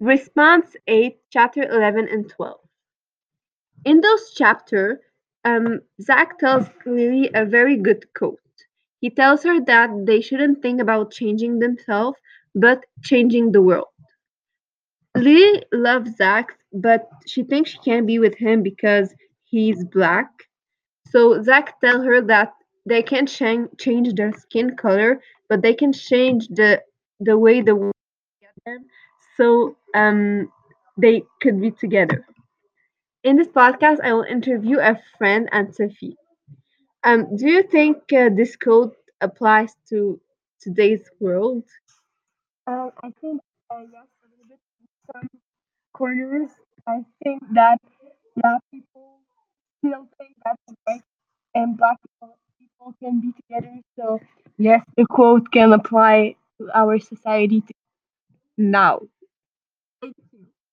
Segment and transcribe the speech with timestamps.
[0.00, 2.60] Response 8, chapter 11 and 12.
[3.84, 4.98] In those chapters,
[5.44, 8.40] um, Zach tells Lily a very good quote.
[9.00, 12.18] He tells her that they shouldn't think about changing themselves,
[12.54, 13.88] but changing the world.
[15.16, 20.30] Lily loves Zach, but she thinks she can't be with him because he's black.
[21.08, 22.54] So Zach tells her that
[22.86, 26.82] they can't ch- change their skin color, but they can change the
[27.20, 27.94] the way the world
[29.36, 30.50] so um,
[30.96, 32.26] they could be together.
[33.22, 36.16] In this podcast, I will interview a friend and Sophie.
[37.04, 40.20] Um, do you think uh, this code applies to
[40.60, 41.64] today's world?
[42.66, 44.58] Um, I think uh, yes, a little bit
[45.12, 45.28] some
[45.94, 46.50] corners.
[46.86, 47.78] I think that
[48.36, 49.20] yeah, people
[49.78, 51.02] still think that white
[51.54, 51.98] and black
[52.58, 53.74] people can be together.
[53.98, 54.20] So
[54.58, 57.62] yes, the quote can apply to our society
[58.56, 59.00] now.